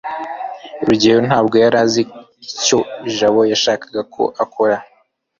rugeyo 0.85 1.19
ntabwo 1.27 1.55
yari 1.63 1.77
azi 1.83 2.01
icyo 2.49 2.79
jabo 3.15 3.41
yashakaga 3.51 4.01
ko 4.13 4.23
akora 4.43 4.77